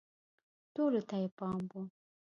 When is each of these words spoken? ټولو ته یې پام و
ټولو 0.73 1.01
ته 1.09 1.15
یې 1.21 1.29
پام 1.37 1.61
و 1.71 1.73